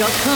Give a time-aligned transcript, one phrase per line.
[0.00, 0.29] facebook.com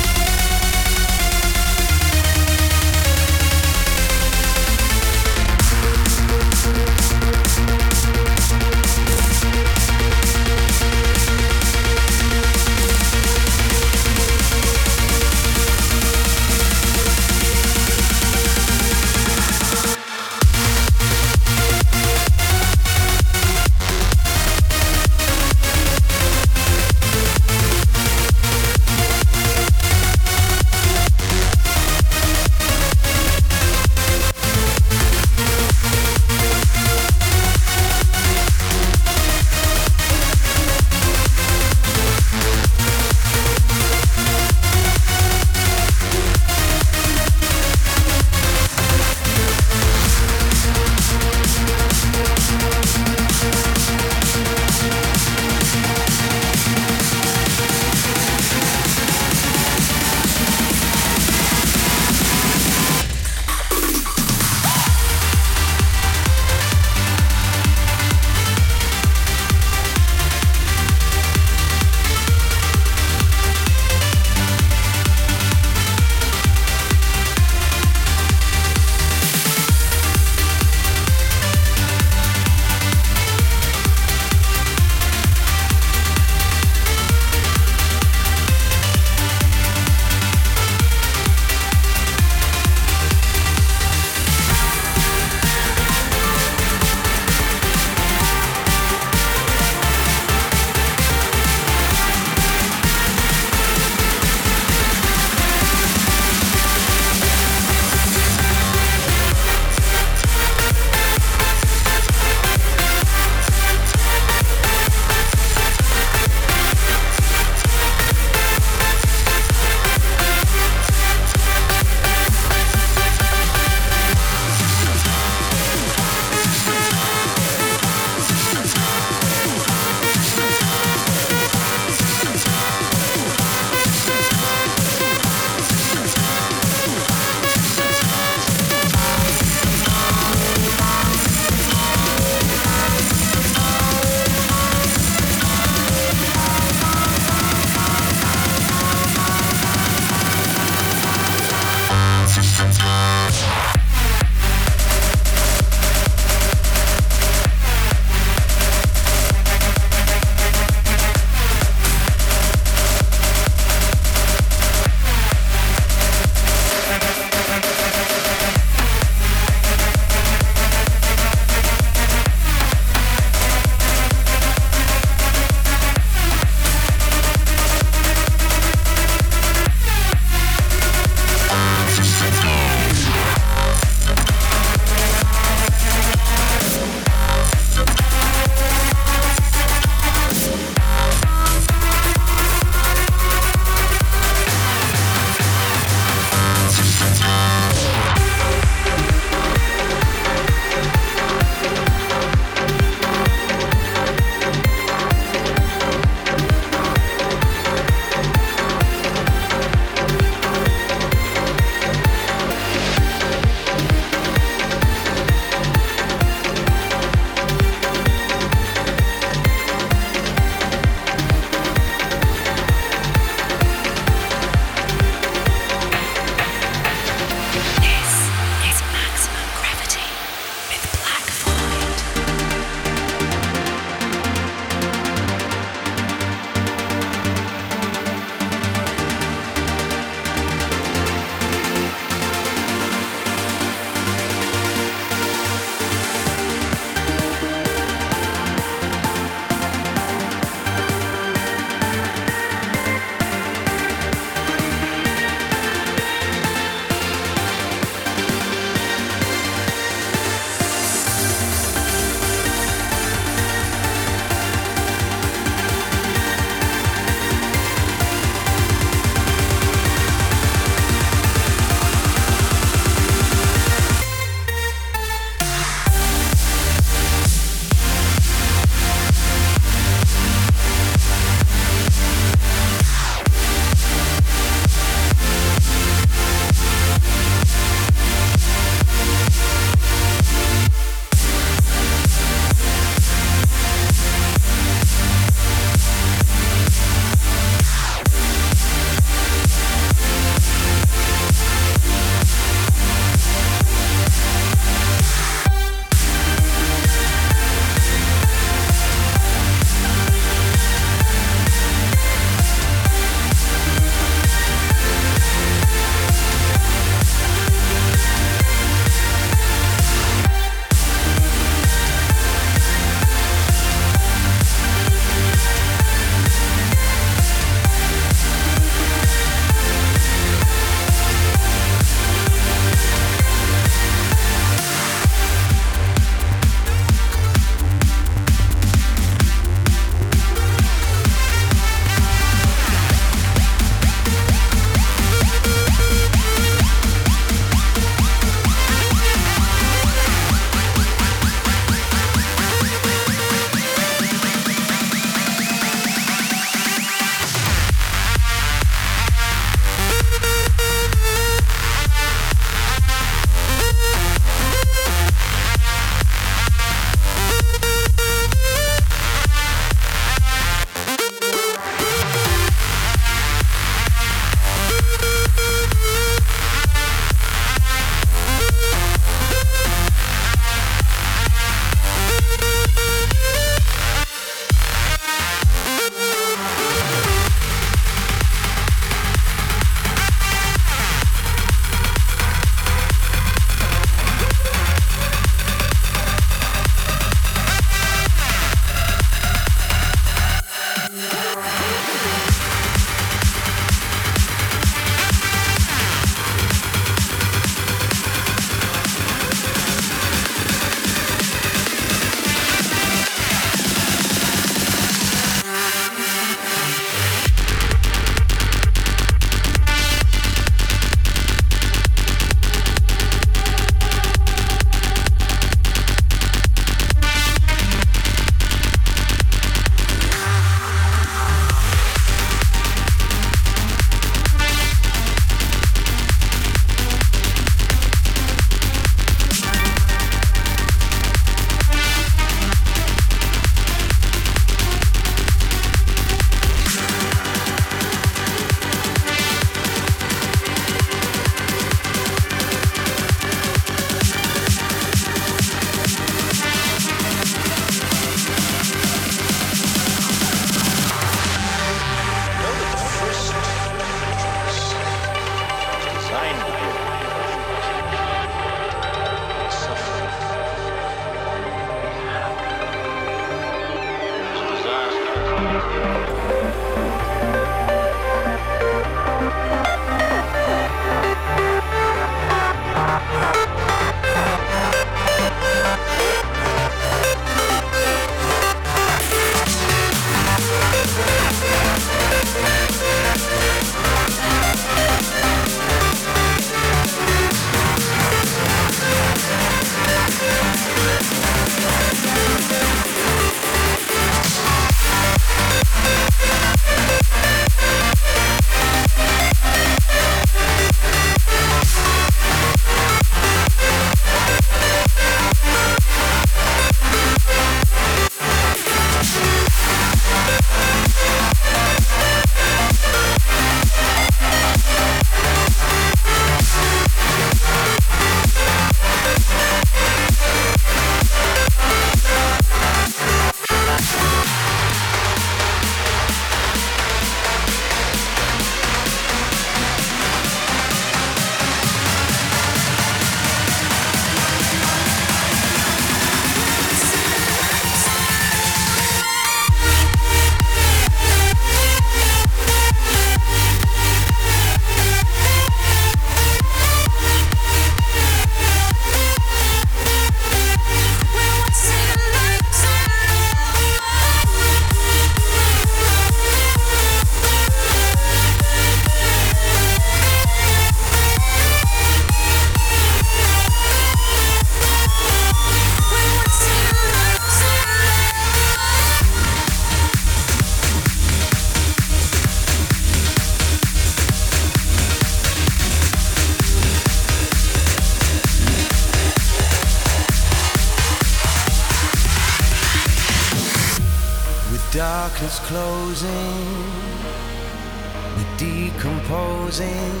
[598.16, 600.00] the decomposing.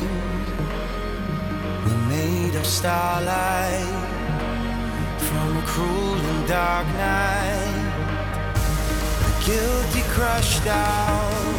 [1.84, 3.86] We're made of starlight
[5.18, 7.92] from a cruel and dark night.
[9.24, 11.54] The guilty crushed out,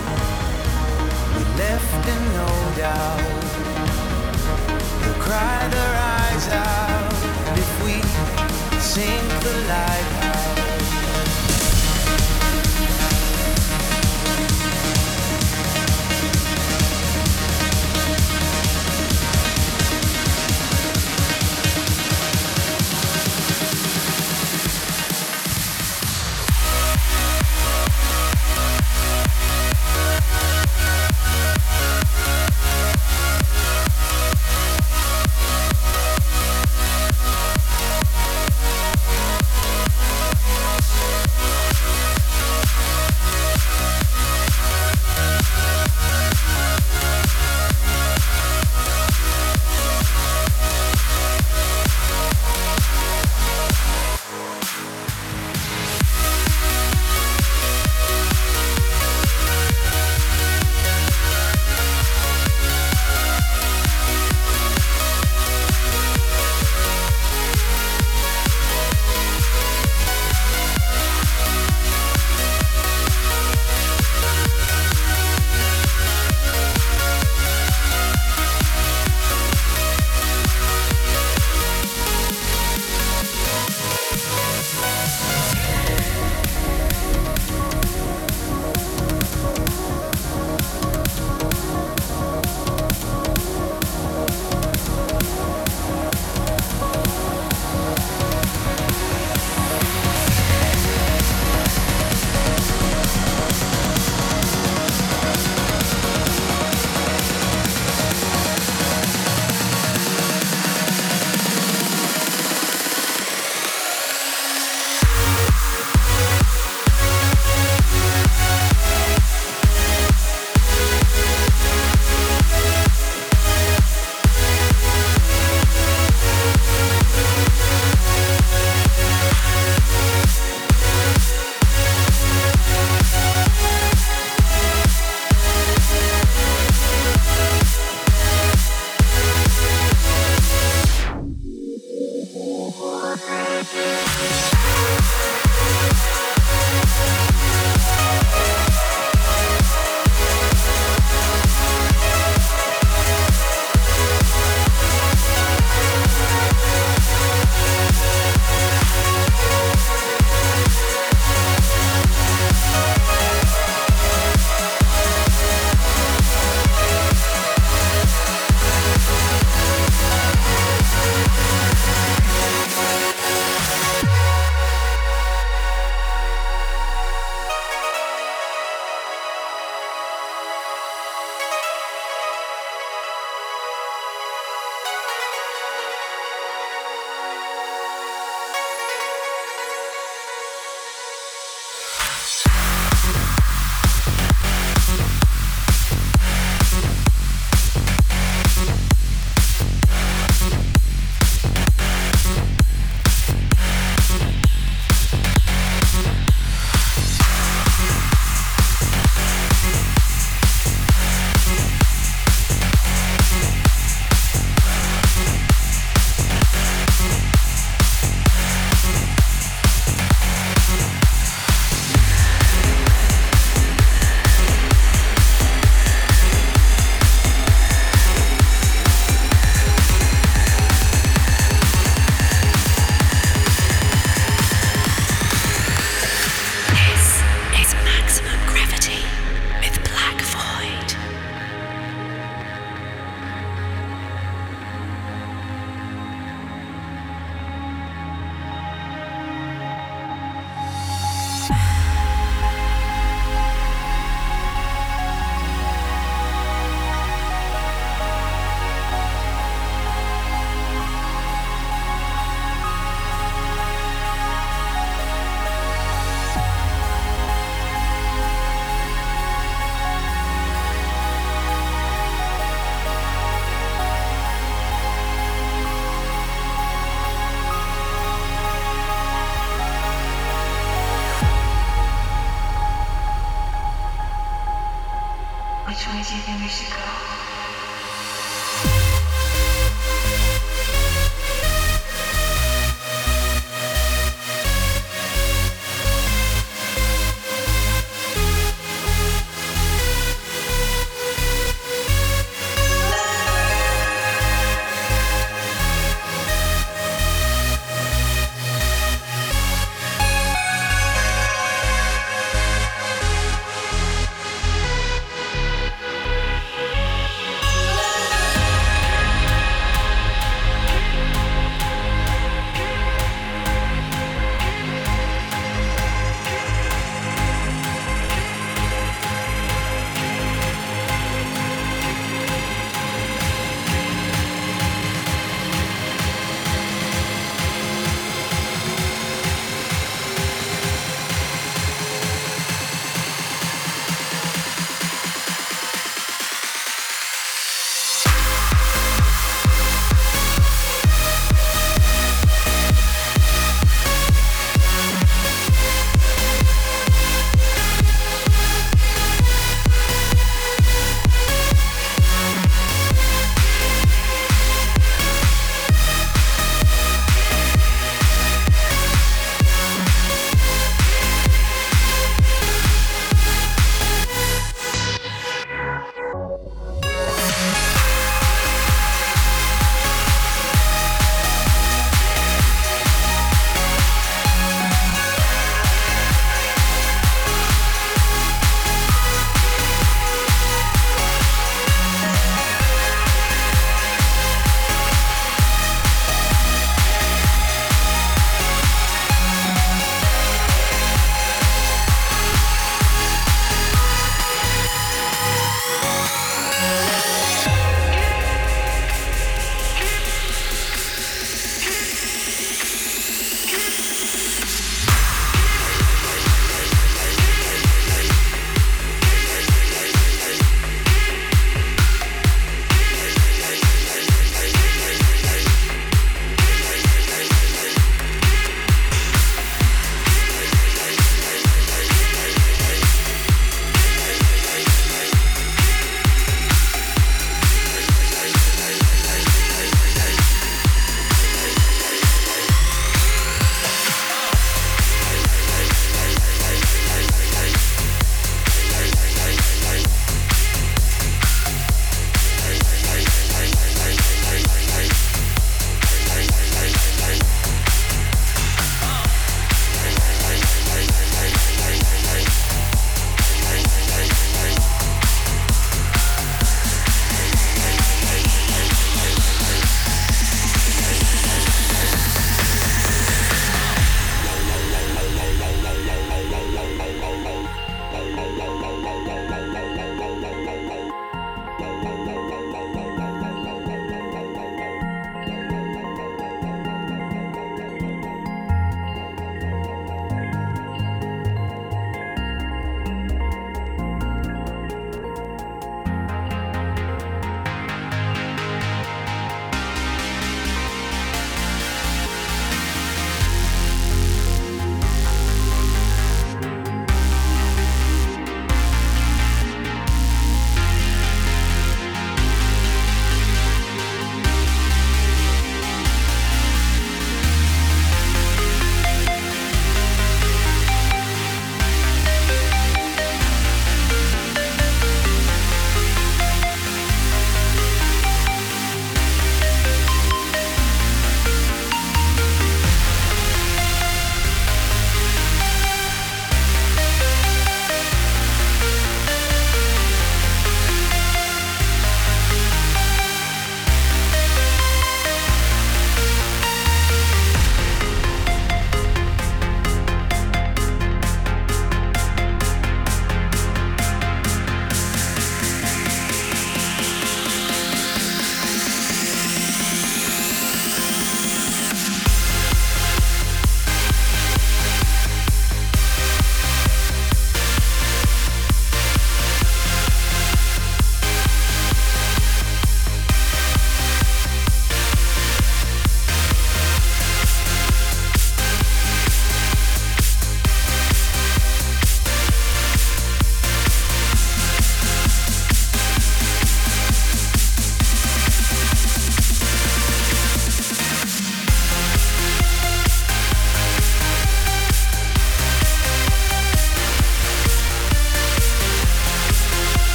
[1.33, 3.43] we're left in no doubt.
[5.01, 7.13] They'll cry their eyes out
[7.57, 8.01] if we
[8.79, 10.14] sink the lighthouse.